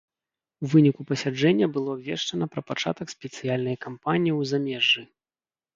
У 0.63 0.69
выніку 0.71 1.01
пасяджэння 1.11 1.69
было 1.77 1.89
абвешчана 1.97 2.45
пра 2.57 2.61
пачатак 2.71 3.07
спецыяльнай 3.17 3.75
кампаніі 3.87 4.33
ў 4.39 4.55
замежжы. 4.57 5.01